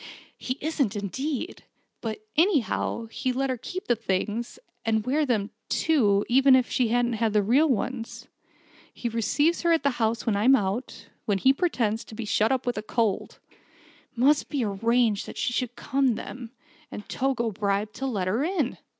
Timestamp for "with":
12.65-12.79